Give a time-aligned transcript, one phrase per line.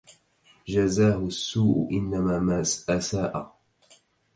[0.67, 3.55] جازَهُ السوءُ إنه ما أساءَ